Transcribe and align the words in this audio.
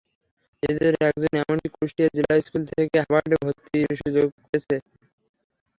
এদের 0.63 0.93
একজন 1.01 1.33
এমনকি 1.41 1.67
কুষ্টিয়া 1.75 2.09
জিলা 2.15 2.33
স্কুল 2.39 2.63
থেকে 2.69 2.95
হার্ভার্ডে 3.01 3.37
ভর্তির 3.43 3.89
সুযোগ 4.01 4.27
পেয়েছে। 4.39 4.75